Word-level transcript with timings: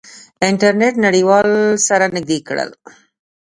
انټرنیټ 0.47 0.93
نړیوال 1.05 1.49
سره 1.87 2.05
نزدې 2.15 2.39
کړل. 2.47 2.69